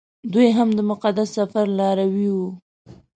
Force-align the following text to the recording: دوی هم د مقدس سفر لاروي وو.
دوی 0.33 0.49
هم 0.57 0.69
د 0.77 0.79
مقدس 0.91 1.27
سفر 1.37 1.65
لاروي 1.79 2.29
وو. 2.35 2.49